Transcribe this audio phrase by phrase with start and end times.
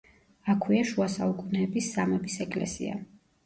[0.53, 3.01] აქვეა შუა საუკუნეების სამების ეკლესია.